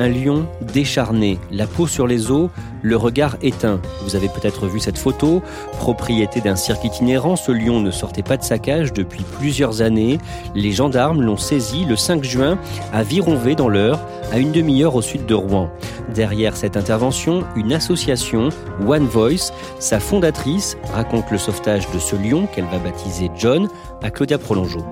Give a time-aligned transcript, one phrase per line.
[0.00, 2.48] Un lion décharné, la peau sur les os,
[2.82, 3.80] le regard éteint.
[4.02, 5.42] Vous avez peut-être vu cette photo,
[5.72, 10.16] propriété d'un cirque itinérant, ce lion ne sortait pas de sa cage depuis plusieurs années.
[10.54, 12.58] Les gendarmes l'ont saisi le 5 juin
[12.94, 14.00] à Vironvé dans l'Eure,
[14.32, 15.70] à une demi-heure au sud de Rouen.
[16.14, 18.48] Derrière cette intervention, une association,
[18.88, 23.68] One Voice, sa fondatrice raconte le sauvetage de ce lion qu'elle va baptiser John
[24.02, 24.84] à Claudia Prolongeau.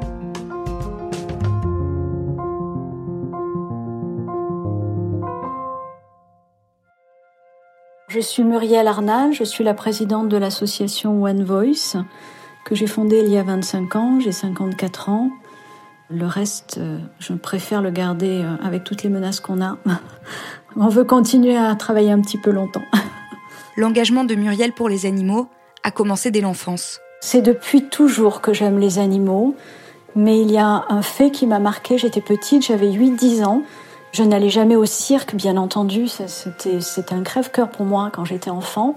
[8.18, 12.02] Je suis Muriel Arnal, je suis la présidente de l'association One Voice
[12.64, 15.30] que j'ai fondée il y a 25 ans, j'ai 54 ans.
[16.10, 19.76] Le reste, euh, je préfère le garder euh, avec toutes les menaces qu'on a.
[20.76, 22.82] On veut continuer à travailler un petit peu longtemps.
[23.76, 25.46] L'engagement de Muriel pour les animaux
[25.84, 26.98] a commencé dès l'enfance.
[27.20, 29.54] C'est depuis toujours que j'aime les animaux,
[30.16, 31.98] mais il y a un fait qui m'a marqué.
[31.98, 33.62] J'étais petite, j'avais 8-10 ans.
[34.10, 38.94] Je n'allais jamais au cirque, bien entendu, c'était un crève-cœur pour moi quand j'étais enfant.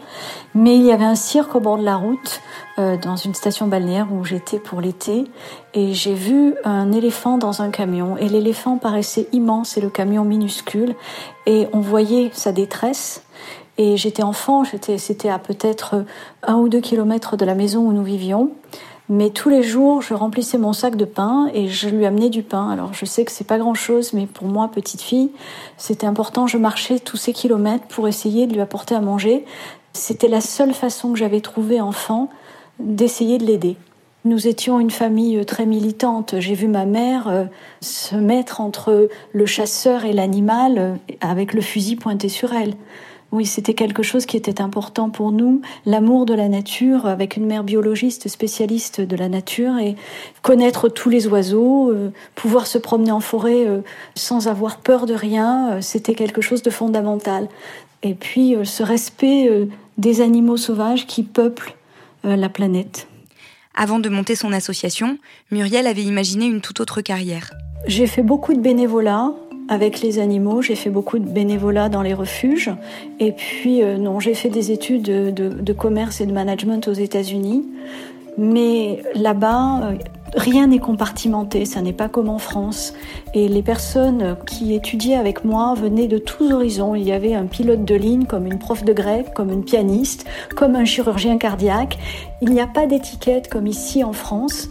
[0.55, 2.41] Mais il y avait un cirque au bord de la route,
[2.79, 5.25] euh, dans une station balnéaire où j'étais pour l'été,
[5.73, 8.17] et j'ai vu un éléphant dans un camion.
[8.17, 10.95] Et l'éléphant paraissait immense et le camion minuscule,
[11.45, 13.23] et on voyait sa détresse.
[13.77, 14.63] Et j'étais enfant,
[14.97, 16.05] c'était à peut-être
[16.43, 18.51] un ou deux kilomètres de la maison où nous vivions.
[19.13, 22.43] Mais tous les jours, je remplissais mon sac de pain et je lui amenais du
[22.43, 22.69] pain.
[22.69, 25.31] Alors je sais que c'est pas grand chose, mais pour moi, petite fille,
[25.75, 26.47] c'était important.
[26.47, 29.43] Je marchais tous ces kilomètres pour essayer de lui apporter à manger.
[29.91, 32.29] C'était la seule façon que j'avais trouvé enfant
[32.79, 33.75] d'essayer de l'aider.
[34.23, 36.35] Nous étions une famille très militante.
[36.39, 37.43] J'ai vu ma mère euh,
[37.81, 42.75] se mettre entre le chasseur et l'animal euh, avec le fusil pointé sur elle.
[43.31, 47.45] Oui, c'était quelque chose qui était important pour nous, l'amour de la nature, avec une
[47.45, 49.95] mère biologiste spécialiste de la nature, et
[50.41, 53.81] connaître tous les oiseaux, euh, pouvoir se promener en forêt euh,
[54.15, 57.47] sans avoir peur de rien, euh, c'était quelque chose de fondamental.
[58.03, 59.47] Et puis ce respect
[59.99, 61.75] des animaux sauvages qui peuplent
[62.23, 63.07] la planète.
[63.75, 65.19] Avant de monter son association,
[65.51, 67.51] Muriel avait imaginé une toute autre carrière.
[67.85, 69.33] J'ai fait beaucoup de bénévolat,
[69.67, 70.61] avec les animaux.
[70.61, 72.71] J'ai fait beaucoup de bénévolat dans les refuges.
[73.19, 77.65] Et puis, euh, non, j'ai fait des études de, commerce et de management aux États-Unis.
[78.37, 79.95] Mais là-bas, euh,
[80.35, 82.93] rien n'est compartimenté, ça n'est pas comme en France.
[83.33, 86.95] Et les personnes qui étudiaient avec moi venaient de tous horizons.
[86.95, 90.25] Il y avait un pilote de ligne, comme une prof de grec, comme une pianiste,
[90.55, 91.97] comme un chirurgien cardiaque.
[92.41, 94.69] Il n'y a pas d'étiquette comme ici en France.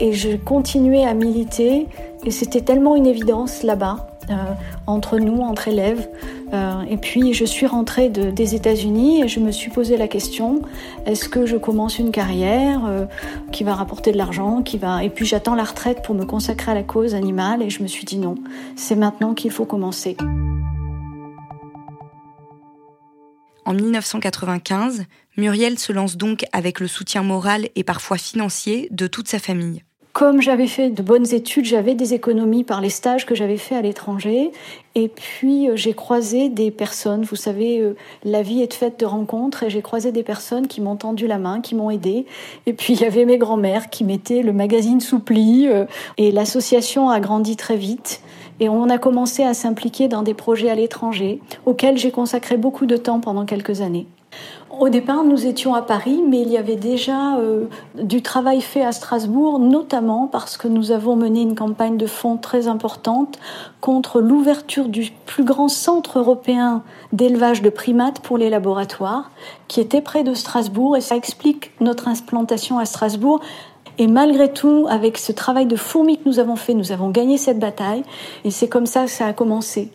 [0.00, 1.86] Et je continuais à militer,
[2.24, 4.11] et c'était tellement une évidence là-bas.
[4.30, 4.54] Euh,
[4.86, 6.08] entre nous, entre élèves.
[6.52, 10.62] Euh, et puis je suis rentrée des États-Unis et je me suis posé la question
[11.06, 13.06] est-ce que je commence une carrière euh,
[13.52, 16.72] qui va rapporter de l'argent, qui va et puis j'attends la retraite pour me consacrer
[16.72, 18.36] à la cause animale et je me suis dit non,
[18.76, 20.16] c'est maintenant qu'il faut commencer.
[23.64, 25.04] En 1995,
[25.36, 29.82] Muriel se lance donc avec le soutien moral et parfois financier de toute sa famille.
[30.12, 33.74] Comme j'avais fait de bonnes études, j'avais des économies par les stages que j'avais fait
[33.74, 34.52] à l'étranger.
[34.94, 37.22] Et puis euh, j'ai croisé des personnes.
[37.22, 39.62] Vous savez, euh, la vie est faite de rencontres.
[39.62, 42.26] Et j'ai croisé des personnes qui m'ont tendu la main, qui m'ont aidé.
[42.66, 45.66] Et puis il y avait mes grands-mères qui mettaient le magazine Soupli.
[45.66, 45.86] Euh,
[46.18, 48.20] et l'association a grandi très vite.
[48.60, 52.84] Et on a commencé à s'impliquer dans des projets à l'étranger, auxquels j'ai consacré beaucoup
[52.84, 54.06] de temps pendant quelques années.
[54.80, 58.82] Au départ, nous étions à Paris, mais il y avait déjà euh, du travail fait
[58.82, 63.38] à Strasbourg, notamment parce que nous avons mené une campagne de fonds très importante
[63.82, 66.82] contre l'ouverture du plus grand centre européen
[67.12, 69.30] d'élevage de primates pour les laboratoires,
[69.68, 73.40] qui était près de Strasbourg, et ça explique notre implantation à Strasbourg.
[73.98, 77.36] Et malgré tout, avec ce travail de fourmi que nous avons fait, nous avons gagné
[77.36, 78.04] cette bataille,
[78.44, 79.92] et c'est comme ça que ça a commencé.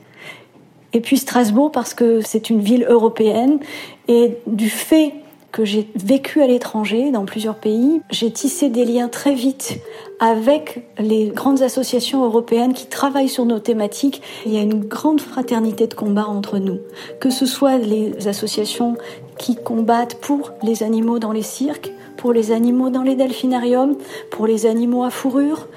[0.94, 3.60] Et puis Strasbourg parce que c'est une ville européenne
[4.07, 5.13] et du fait
[5.51, 9.80] que j'ai vécu à l'étranger dans plusieurs pays, j'ai tissé des liens très vite
[10.19, 14.22] avec les grandes associations européennes qui travaillent sur nos thématiques.
[14.45, 16.80] Il y a une grande fraternité de combat entre nous,
[17.19, 18.98] que ce soit les associations
[19.38, 23.95] qui combattent pour les animaux dans les cirques, pour les animaux dans les delphinariums,
[24.30, 25.68] pour les animaux à fourrure,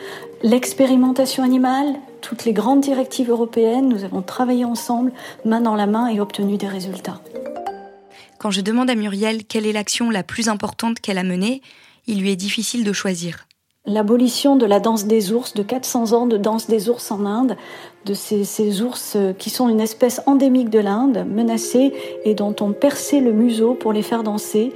[0.43, 5.13] l'expérimentation animale, toutes les grandes directives européennes, nous avons travaillé ensemble,
[5.45, 7.21] main dans la main et obtenu des résultats.
[8.39, 11.61] Quand je demande à Muriel quelle est l'action la plus importante qu'elle a menée,
[12.07, 13.47] il lui est difficile de choisir.
[13.87, 17.57] L'abolition de la danse des ours, de 400 ans de danse des ours en Inde,
[18.05, 21.93] de ces, ces ours qui sont une espèce endémique de l'Inde, menacée
[22.25, 24.73] et dont on perçait le museau pour les faire danser.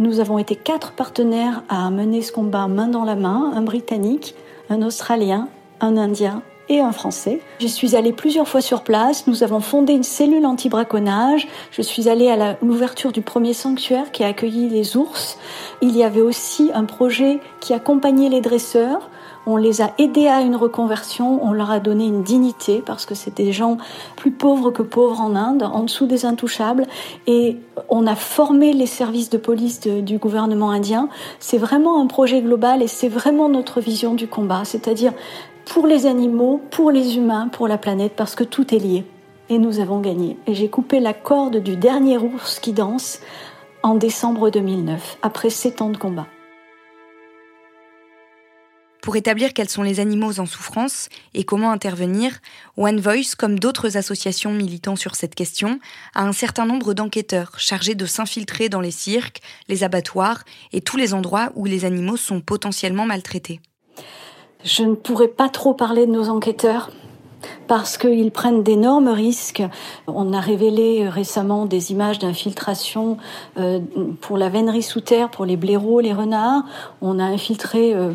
[0.00, 4.34] Nous avons été quatre partenaires à mener ce combat main dans la main, un Britannique,
[4.70, 5.48] un Australien,
[5.80, 7.40] un Indien et un Français.
[7.60, 9.26] Je suis allée plusieurs fois sur place.
[9.26, 11.48] Nous avons fondé une cellule anti-braconnage.
[11.70, 15.38] Je suis allée à l'ouverture du premier sanctuaire qui a accueilli les ours.
[15.80, 19.10] Il y avait aussi un projet qui accompagnait les dresseurs.
[19.50, 23.14] On les a aidés à une reconversion, on leur a donné une dignité parce que
[23.14, 23.78] c'était des gens
[24.14, 26.84] plus pauvres que pauvres en Inde, en dessous des intouchables,
[27.26, 27.56] et
[27.88, 31.08] on a formé les services de police du gouvernement indien.
[31.40, 35.14] C'est vraiment un projet global et c'est vraiment notre vision du combat, c'est-à-dire
[35.64, 39.06] pour les animaux, pour les humains, pour la planète, parce que tout est lié.
[39.48, 40.36] Et nous avons gagné.
[40.46, 43.20] Et j'ai coupé la corde du dernier ours qui danse
[43.82, 46.26] en décembre 2009, après sept ans de combat.
[49.02, 52.38] Pour établir quels sont les animaux en souffrance et comment intervenir,
[52.76, 55.78] One Voice, comme d'autres associations militant sur cette question,
[56.14, 60.42] a un certain nombre d'enquêteurs chargés de s'infiltrer dans les cirques, les abattoirs
[60.72, 63.60] et tous les endroits où les animaux sont potentiellement maltraités.
[64.64, 66.90] Je ne pourrais pas trop parler de nos enquêteurs
[67.68, 69.62] parce qu'ils prennent d'énormes risques.
[70.06, 73.16] On a révélé récemment des images d'infiltration
[73.58, 73.80] euh,
[74.20, 76.64] pour la vénerie sous terre, pour les blaireaux, les renards.
[77.00, 78.12] On a infiltré euh,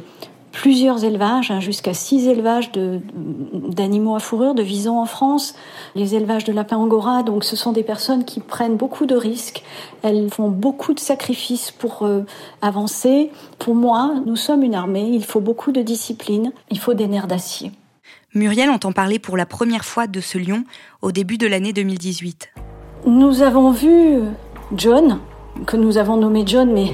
[0.53, 5.55] plusieurs élevages, hein, jusqu'à six élevages d'animaux à fourrure, de visons en France,
[5.95, 7.23] les élevages de lapins angora.
[7.23, 9.63] Donc ce sont des personnes qui prennent beaucoup de risques,
[10.03, 12.21] elles font beaucoup de sacrifices pour euh,
[12.61, 13.31] avancer.
[13.59, 17.27] Pour moi, nous sommes une armée, il faut beaucoup de discipline, il faut des nerfs
[17.27, 17.71] d'acier.
[18.35, 20.63] Muriel entend parler pour la première fois de ce lion
[21.01, 22.49] au début de l'année 2018.
[23.05, 24.19] Nous avons vu
[24.75, 25.19] John,
[25.65, 26.91] que nous avons nommé John, mais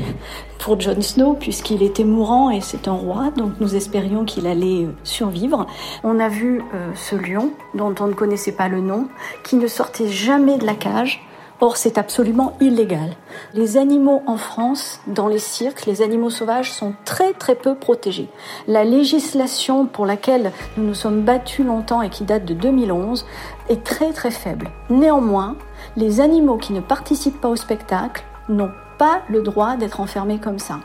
[0.59, 4.85] pour Jon Snow, puisqu'il était mourant et c'est un roi, donc nous espérions qu'il allait
[4.85, 5.65] euh, survivre.
[6.03, 9.07] On a vu euh, ce lion, dont on ne connaissait pas le nom,
[9.43, 11.25] qui ne sortait jamais de la cage.
[11.61, 13.17] Or, c'est absolument illégal.
[13.53, 18.29] Les animaux en France, dans les cirques, les animaux sauvages sont très très peu protégés.
[18.67, 23.25] La législation pour laquelle nous nous sommes battus longtemps et qui date de 2011
[23.67, 24.71] est très très faible.
[24.89, 25.57] Néanmoins,
[25.97, 30.59] les animaux qui ne participent pas au spectacle n'ont pas le droit d'être enfermés comme
[30.59, 30.79] ça.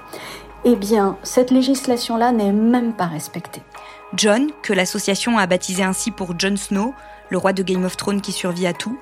[0.65, 3.63] Eh bien, cette législation-là n'est même pas respectée.
[4.15, 6.95] John, que l'association a baptisé ainsi pour Jon Snow,
[7.31, 8.99] le roi de Game of Thrones qui survit à tout,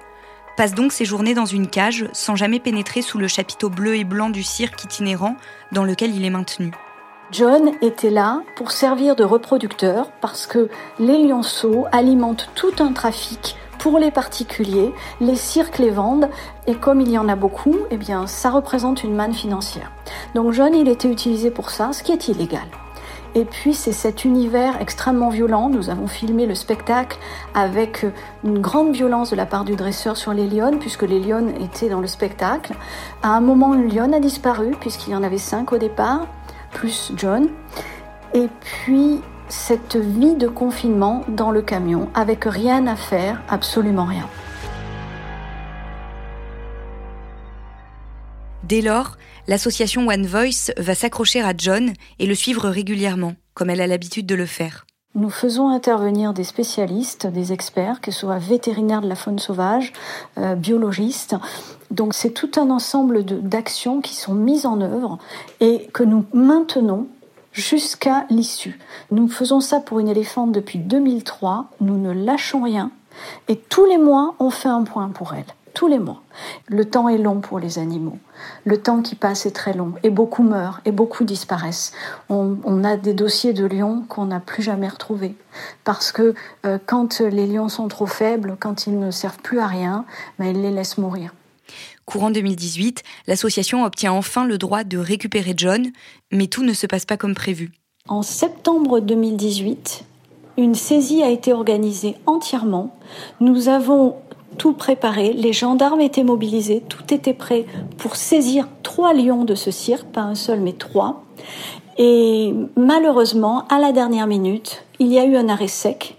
[0.57, 4.05] passe donc ses journées dans une cage sans jamais pénétrer sous le chapiteau bleu et
[4.05, 5.37] blanc du cirque itinérant
[5.71, 6.73] dans lequel il est maintenu.
[7.31, 13.57] John était là pour servir de reproducteur parce que les lionceaux alimentent tout un trafic
[13.83, 16.29] pour les particuliers, les cirques les vendent
[16.69, 19.91] et comme il y en a beaucoup, eh bien ça représente une manne financière.
[20.37, 22.69] Donc John, il était utilisé pour ça, ce qui est illégal.
[23.35, 25.69] Et puis c'est cet univers extrêmement violent.
[25.69, 27.19] Nous avons filmé le spectacle
[27.55, 28.07] avec
[28.45, 31.89] une grande violence de la part du dresseur sur les lions, puisque les lions étaient
[31.89, 32.75] dans le spectacle.
[33.25, 36.29] À un moment, une lionne a disparu, puisqu'il y en avait cinq au départ,
[36.71, 37.49] plus John.
[38.33, 44.27] Et puis cette vie de confinement dans le camion avec rien à faire, absolument rien.
[48.65, 49.19] Dès lors,
[49.49, 54.25] l'association One Voice va s'accrocher à John et le suivre régulièrement, comme elle a l'habitude
[54.25, 54.87] de le faire.
[55.15, 59.93] Nous faisons intervenir des spécialistes, des experts, que ce soit vétérinaires de la faune sauvage,
[60.39, 61.37] euh, biologistes.
[61.91, 65.19] Donc c'est tout un ensemble d'actions qui sont mises en œuvre
[65.61, 67.07] et que nous maintenons
[67.53, 68.79] jusqu'à l'issue.
[69.11, 72.91] Nous faisons ça pour une éléphante depuis 2003, nous ne lâchons rien
[73.49, 75.45] et tous les mois on fait un point pour elle.
[75.75, 76.21] tous les mois.
[76.69, 78.19] Le temps est long pour les animaux.
[78.67, 81.93] Le temps qui passe est très long et beaucoup meurent et beaucoup disparaissent.
[82.29, 85.35] On, a des dossiers de lions qu'on n'a plus jamais retrouvés
[85.85, 86.35] parce que
[86.67, 90.05] euh, quand les lions sont trop faibles, quand ils ne servent plus à rien,
[90.39, 91.33] ben, ils les laissent mourir.
[92.05, 95.89] Courant 2018, l'association obtient enfin le droit de récupérer John,
[96.33, 97.71] mais tout ne se passe pas comme prévu.
[98.09, 100.05] En septembre 2018,
[100.57, 102.97] une saisie a été organisée entièrement.
[103.41, 104.17] Nous avons
[104.59, 107.65] tout préparé, les gendarmes étaient mobilisés, tout était prêt
[107.99, 111.25] pour saisir trois lions de ce cirque, pas un seul mais trois.
[111.99, 116.17] Et malheureusement, à la dernière minute, il y a eu un arrêt sec.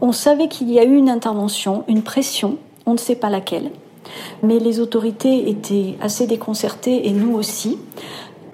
[0.00, 3.70] On savait qu'il y a eu une intervention, une pression, on ne sait pas laquelle.
[4.42, 7.78] Mais les autorités étaient assez déconcertées et nous aussi.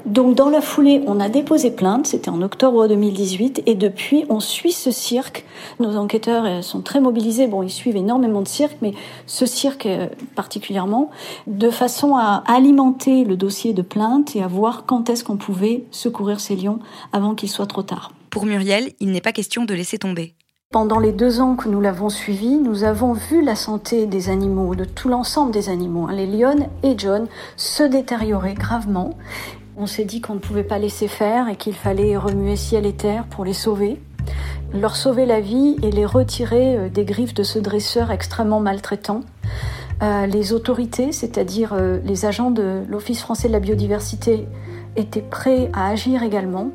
[0.06, 4.40] Donc dans la foulée, on a déposé plainte, c'était en octobre 2018, et depuis, on
[4.40, 5.44] suit ce cirque.
[5.78, 8.94] Nos enquêteurs euh, sont très mobilisés, bon, ils suivent énormément de cirques, mais
[9.26, 11.10] ce cirque euh, particulièrement,
[11.46, 15.84] de façon à alimenter le dossier de plainte et à voir quand est-ce qu'on pouvait
[15.90, 16.78] secourir ces lions
[17.12, 18.12] avant qu'il soit trop tard.
[18.30, 20.34] Pour Muriel, il n'est pas question de laisser tomber.
[20.72, 24.76] Pendant les deux ans que nous l'avons suivi, nous avons vu la santé des animaux,
[24.76, 29.18] de tout l'ensemble des animaux, hein, les lions et John, se détériorer gravement.
[29.76, 32.92] On s'est dit qu'on ne pouvait pas laisser faire et qu'il fallait remuer ciel et
[32.92, 34.00] terre pour les sauver,
[34.72, 39.22] leur sauver la vie et les retirer euh, des griffes de ce dresseur extrêmement maltraitant.
[40.04, 44.46] Euh, les autorités, c'est-à-dire euh, les agents de l'Office français de la biodiversité,
[44.96, 46.70] étaient prêts à agir également.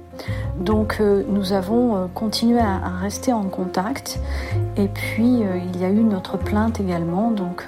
[0.59, 4.19] Donc nous avons continué à, rester en contact.
[4.77, 5.41] Et puis
[5.73, 7.31] il y a eu notre plainte également.
[7.31, 7.67] Donc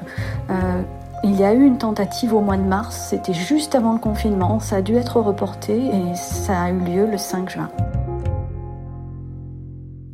[1.24, 4.60] il y a eu une tentative au mois de mars, c'était juste avant le confinement,
[4.60, 7.72] ça a dû être reporté et ça a eu lieu le 5 juin.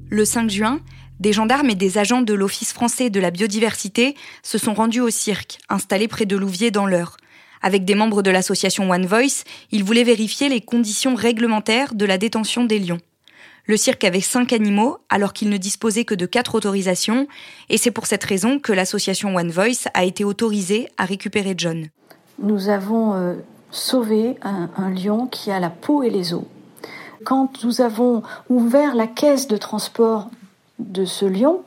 [0.09, 0.79] Le 5 juin,
[1.19, 5.09] des gendarmes et des agents de l'Office français de la biodiversité se sont rendus au
[5.09, 7.17] cirque, installé près de Louviers dans l'Eure.
[7.63, 12.17] Avec des membres de l'association One Voice, ils voulaient vérifier les conditions réglementaires de la
[12.17, 12.99] détention des lions.
[13.65, 17.27] Le cirque avait cinq animaux alors qu'il ne disposait que de quatre autorisations
[17.69, 21.87] et c'est pour cette raison que l'association One Voice a été autorisée à récupérer John.
[22.39, 23.35] Nous avons euh,
[23.71, 26.43] sauvé un, lion qui a la peau et les os.
[27.23, 30.29] Quand nous avons ouvert la caisse de transport
[30.79, 31.61] de ce lion,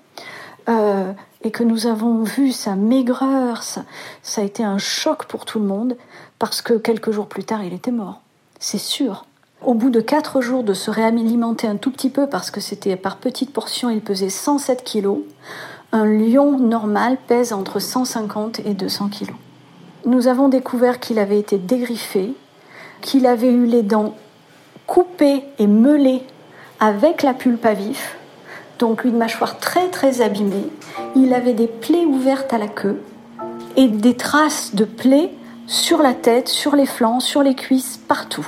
[0.68, 1.14] euh,
[1.46, 3.84] et que nous avons vu sa maigreur, ça,
[4.36, 5.96] a été un choc pour tout le monde,
[6.40, 8.20] parce que quelques jours plus tard, il était mort.
[8.58, 9.26] C'est sûr.
[9.64, 12.96] Au bout de quatre jours de se réalimenter un tout petit peu parce que c'était
[12.96, 15.20] par petites portions, il pesait 107 kilos.
[15.92, 19.36] Un lion normal pèse entre 150 et 200 kilos.
[20.04, 22.34] Nous avons découvert qu'il avait été dégriffé,
[23.02, 24.16] qu'il avait eu les dents
[24.88, 26.22] coupées et meulées
[26.80, 28.18] avec la pulpe à vif,
[28.78, 30.68] donc une mâchoire très très abîmée.
[31.14, 33.02] Il avait des plaies ouvertes à la queue
[33.76, 35.33] et des traces de plaies
[35.66, 38.47] sur la tête, sur les flancs, sur les cuisses, partout.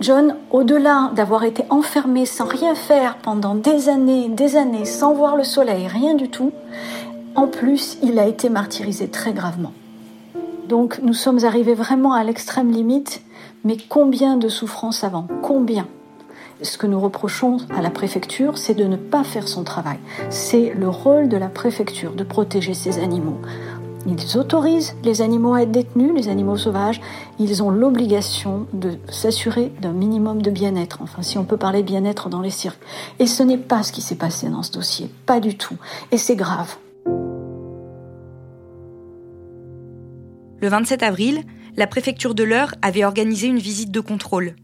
[0.00, 5.36] John, au-delà d'avoir été enfermé sans rien faire pendant des années, des années, sans voir
[5.36, 6.52] le soleil, rien du tout,
[7.34, 9.72] en plus, il a été martyrisé très gravement.
[10.68, 13.22] Donc nous sommes arrivés vraiment à l'extrême limite,
[13.64, 15.26] mais combien de souffrances avant?
[15.42, 15.86] Combien?
[16.62, 19.98] Ce que nous reprochons à la préfecture, c'est de ne pas faire son travail.
[20.30, 23.38] C'est le rôle de la préfecture de protéger ces animaux.
[24.06, 27.00] Ils autorisent les animaux à être détenus, les animaux sauvages.
[27.40, 30.98] Ils ont l'obligation de s'assurer d'un minimum de bien-être.
[31.02, 32.80] Enfin, si on peut parler bien-être dans les cirques.
[33.18, 35.10] Et ce n'est pas ce qui s'est passé dans ce dossier.
[35.26, 35.76] Pas du tout.
[36.12, 36.76] Et c'est grave.
[40.60, 41.42] Le 27 avril,
[41.76, 44.54] la préfecture de l'Eure avait organisé une visite de contrôle.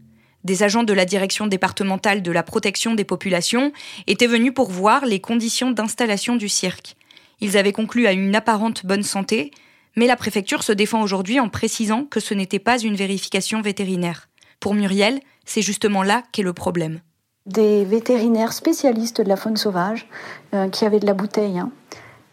[0.43, 3.71] Des agents de la direction départementale de la protection des populations
[4.07, 6.95] étaient venus pour voir les conditions d'installation du cirque.
[7.39, 9.51] Ils avaient conclu à une apparente bonne santé,
[9.95, 14.27] mais la préfecture se défend aujourd'hui en précisant que ce n'était pas une vérification vétérinaire.
[14.59, 16.99] Pour Muriel, c'est justement là qu'est le problème.
[17.45, 20.07] Des vétérinaires spécialistes de la faune sauvage,
[20.53, 21.71] euh, qui avaient de la bouteille, hein,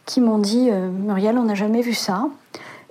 [0.06, 2.28] qui m'ont dit euh, Muriel, on n'a jamais vu ça.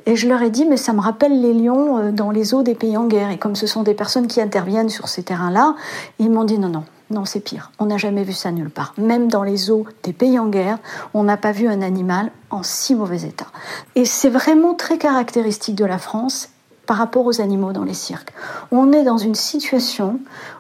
[0.06, 2.64] Et je leur ai dit, mais ça me rappelle les lions euh, dans les eaux
[2.64, 3.32] des pays en guerre.
[3.32, 5.76] Et comme ce sont des personnes qui interviennent sur ces terrains-là,
[6.20, 7.72] ils m'ont dit non, non, non, c'est pire.
[7.80, 8.94] On n'a jamais vu ça nulle part.
[8.98, 10.78] Même dans les eaux des pays en guerre,
[11.14, 13.48] on n'a pas vu un animal en si mauvais état.
[13.96, 16.50] Et c'est vraiment très caractéristique de la France
[16.86, 18.34] par rapport aux animaux dans les cirques.
[18.72, 20.20] On est dans une situation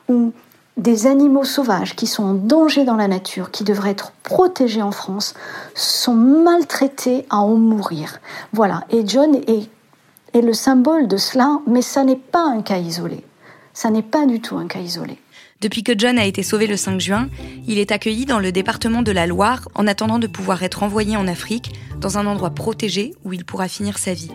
[0.10, 0.31] où
[0.78, 4.92] des animaux sauvages qui sont en danger dans la nature, qui devraient être protégés en
[4.92, 5.34] France,
[5.76, 8.20] sont maltraités à en mourir.
[8.54, 8.86] Voilà.
[8.90, 9.70] Et John est,
[10.42, 13.24] le symbole de cela, mais ça n'est pas un cas isolé.
[13.74, 15.18] Ça n'est pas du tout un cas isolé.
[15.62, 17.28] Depuis que John a été sauvé le 5 juin,
[17.68, 21.18] il est accueilli dans le département de la Loire en attendant de pouvoir être envoyé
[21.18, 24.32] en Afrique, dans un endroit protégé où il pourra finir sa vie.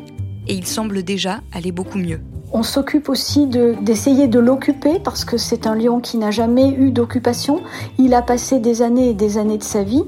[0.47, 2.21] et il semble déjà aller beaucoup mieux.
[2.57, 6.93] On s'occupe aussi d'essayer de, l'occuper parce que c'est un lion qui n'a jamais eu
[6.93, 7.61] d'occupation.
[7.99, 10.05] Il a passé des années et des années de sa vie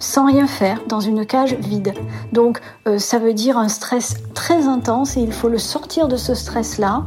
[0.00, 1.94] sans rien faire dans une cage vide.
[2.32, 6.16] Donc euh, ça veut dire un stress très intense et il faut le sortir de
[6.16, 7.04] ce stress-là.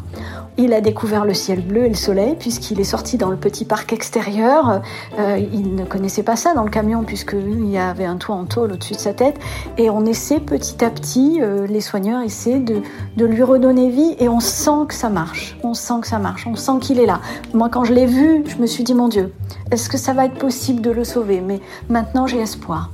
[0.60, 3.64] Il a découvert le ciel bleu et le soleil puisqu'il est sorti dans le petit
[3.64, 4.82] parc extérieur.
[5.20, 8.46] Euh, il ne connaissait pas ça dans le camion puisqu'il y avait un toit en
[8.46, 9.38] tôle au-dessus de sa tête.
[9.78, 12.82] Et on essaie petit à petit, euh, les soigneurs essaient de,
[13.18, 15.58] de lui redonner vie et on sent que ça marche.
[15.62, 16.48] On sent que ça marche.
[16.48, 17.22] On sent qu'il est là.
[17.54, 19.34] Moi, quand je l'ai vu, je me suis dit, mon Dieu,
[19.70, 21.40] est-ce que ça va être possible de le sauver?
[21.40, 22.90] Mais maintenant, j'ai espoir.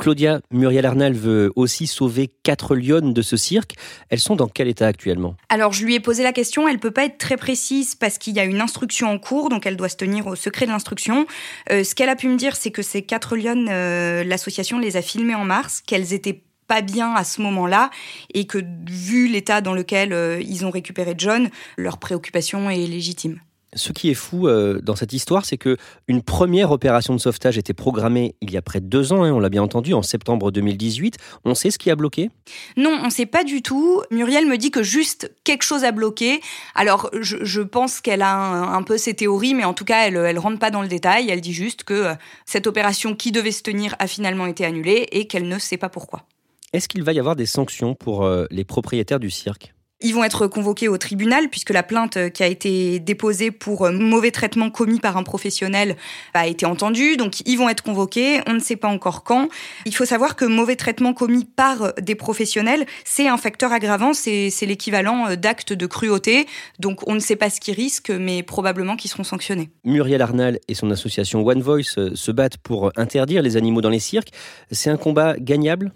[0.00, 3.74] Claudia Muriel Arnal veut aussi sauver quatre lionnes de ce cirque.
[4.08, 5.36] Elles sont dans quel état actuellement?
[5.50, 8.34] Alors je lui ai posé la question, elle peut pas être très précise parce qu'il
[8.34, 11.26] y a une instruction en cours, donc elle doit se tenir au secret de l'instruction.
[11.70, 14.96] Euh, ce qu'elle a pu me dire, c'est que ces quatre lionnes, euh, l'association les
[14.96, 17.90] a filmées en mars, qu'elles étaient pas bien à ce moment-là
[18.32, 23.38] et que vu l'état dans lequel euh, ils ont récupéré John, leur préoccupation est légitime.
[23.74, 25.76] Ce qui est fou euh, dans cette histoire, c'est que
[26.08, 29.32] une première opération de sauvetage était programmée il y a près de deux ans, hein,
[29.32, 31.16] on l'a bien entendu, en septembre 2018.
[31.44, 32.30] On sait ce qui a bloqué?
[32.76, 34.02] Non, on ne sait pas du tout.
[34.10, 36.40] Muriel me dit que juste quelque chose a bloqué.
[36.74, 40.38] Alors, je, pense qu'elle a un, peu ses théories, mais en tout cas, elle ne
[40.38, 41.30] rentre pas dans le détail.
[41.30, 42.14] Elle dit juste que euh,
[42.46, 45.88] cette opération qui devait se tenir a finalement été annulée et qu'elle ne sait pas
[45.88, 46.24] pourquoi.
[46.72, 49.74] Est-ce qu'il va y avoir des sanctions pour euh, les propriétaires du cirque?
[50.02, 53.86] Ils vont être convoqués au tribunal puisque la plainte euh, qui a été déposée pour
[53.86, 55.96] euh, mauvais traitement commis par un professionnel
[56.34, 57.16] a été entendue.
[57.16, 58.40] Donc ils vont être convoqués.
[58.46, 59.48] On ne sait pas encore quand.
[59.86, 64.14] Il faut savoir que mauvais traitement commis par euh, des professionnels, c'est un facteur aggravant.
[64.14, 66.46] C'est l'équivalent d'actes de cruauté.
[66.78, 69.70] Donc on ne sait pas ce qu'ils risquent, mais probablement qu'ils seront sanctionnés.
[69.84, 73.98] Muriel Arnal et son association One Voice se battent pour interdire les animaux dans les
[73.98, 74.30] cirques.
[74.70, 75.92] C'est un combat gagnable?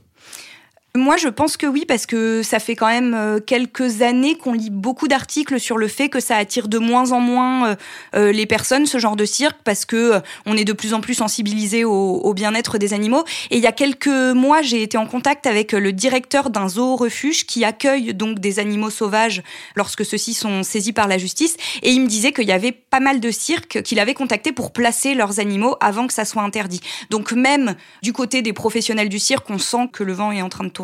[0.96, 4.52] Moi, je pense que oui, parce que ça fait quand même euh, quelques années qu'on
[4.52, 7.74] lit beaucoup d'articles sur le fait que ça attire de moins en moins euh,
[8.14, 11.14] euh, les personnes, ce genre de cirque, parce que on est de plus en plus
[11.14, 13.24] sensibilisé au, bien-être des animaux.
[13.50, 16.94] Et il y a quelques mois, j'ai été en contact avec le directeur d'un zoo
[16.94, 19.42] refuge qui accueille donc des animaux sauvages
[19.74, 21.56] lorsque ceux-ci sont saisis par la justice.
[21.82, 24.72] Et il me disait qu'il y avait pas mal de cirques qu'il avait contactés pour
[24.72, 26.80] placer leurs animaux avant que ça soit interdit.
[27.10, 30.48] Donc même du côté des professionnels du cirque, on sent que le vent est en
[30.48, 30.83] train de tourner.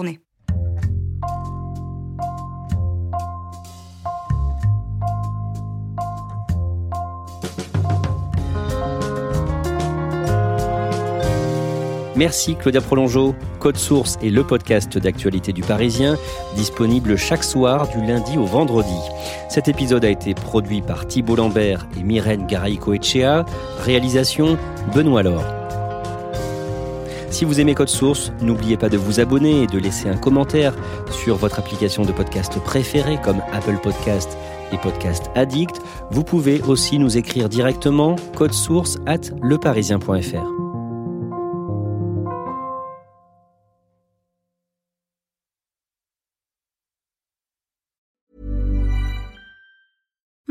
[12.16, 13.34] Merci Claudia Prolongeau.
[13.60, 16.16] Code Source est le podcast d'actualité du Parisien,
[16.56, 18.98] disponible chaque soir du lundi au vendredi.
[19.48, 23.44] Cet épisode a été produit par Thibault Lambert et Myrène Garaïco-Echea.
[23.84, 24.58] Réalisation
[24.94, 25.44] Benoît Laure.
[27.30, 30.74] Si vous aimez Code Source, n'oubliez pas de vous abonner et de laisser un commentaire
[31.12, 34.36] sur votre application de podcast préférée comme Apple Podcast
[34.72, 35.80] et Podcast Addict.
[36.10, 38.16] Vous pouvez aussi nous écrire directement
[38.50, 40.69] source at leparisien.fr.